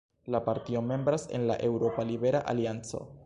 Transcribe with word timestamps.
La 0.25 0.39
partio 0.45 0.81
membras 0.91 1.27
en 1.39 1.45
la 1.51 1.59
Eŭropa 1.69 2.07
Libera 2.13 2.45
Alianco. 2.55 3.05